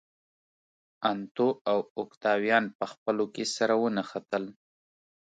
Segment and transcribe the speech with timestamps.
[1.11, 4.43] انتو او اوکتاویان په خپلو کې سره ونښتل.